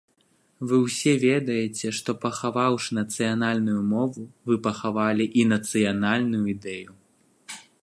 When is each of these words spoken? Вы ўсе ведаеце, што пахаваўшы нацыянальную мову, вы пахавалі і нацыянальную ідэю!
Вы 0.69 0.77
ўсе 0.85 1.11
ведаеце, 1.25 1.91
што 1.97 2.15
пахаваўшы 2.23 2.97
нацыянальную 3.01 3.81
мову, 3.93 4.25
вы 4.51 4.55
пахавалі 4.69 5.25
і 5.43 5.47
нацыянальную 5.53 6.43
ідэю! 6.57 6.91